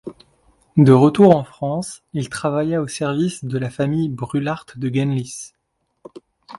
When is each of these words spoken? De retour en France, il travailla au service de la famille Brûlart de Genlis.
De 0.77 0.93
retour 0.93 1.35
en 1.35 1.43
France, 1.43 2.01
il 2.13 2.27
travailla 2.29 2.81
au 2.81 2.87
service 2.87 3.45
de 3.45 3.55
la 3.59 3.69
famille 3.69 4.09
Brûlart 4.09 4.65
de 4.77 4.91
Genlis. 4.91 5.53